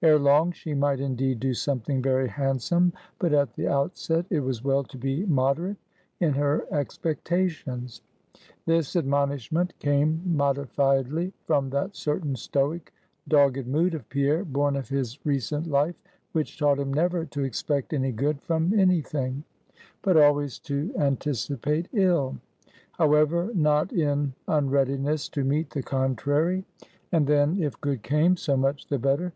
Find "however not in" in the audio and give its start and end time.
22.92-24.32